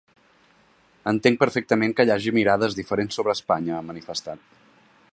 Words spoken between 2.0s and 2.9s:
hagi mirades